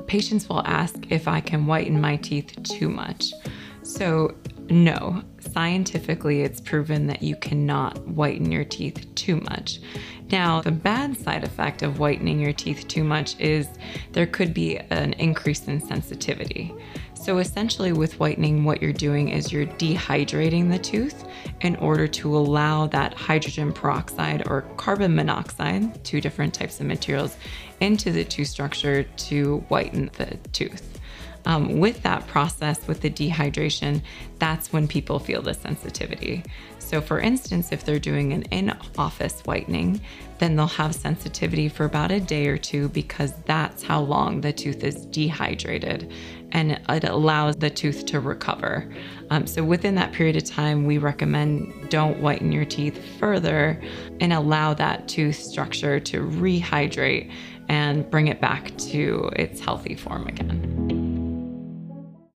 [0.00, 3.32] patients will ask if I can whiten my teeth too much.
[3.82, 4.34] So,
[4.70, 5.22] no,
[5.52, 9.80] scientifically, it's proven that you cannot whiten your teeth too much.
[10.30, 13.68] Now, the bad side effect of whitening your teeth too much is
[14.12, 16.74] there could be an increase in sensitivity.
[17.14, 21.24] So, essentially, with whitening, what you're doing is you're dehydrating the tooth
[21.60, 27.36] in order to allow that hydrogen peroxide or carbon monoxide, two different types of materials,
[27.80, 30.91] into the tooth structure to whiten the tooth.
[31.44, 34.02] Um, with that process, with the dehydration,
[34.38, 36.44] that's when people feel the sensitivity.
[36.78, 40.00] So, for instance, if they're doing an in office whitening,
[40.38, 44.52] then they'll have sensitivity for about a day or two because that's how long the
[44.52, 46.12] tooth is dehydrated
[46.52, 48.92] and it allows the tooth to recover.
[49.30, 53.82] Um, so, within that period of time, we recommend don't whiten your teeth further
[54.20, 57.32] and allow that tooth structure to rehydrate
[57.68, 60.61] and bring it back to its healthy form again.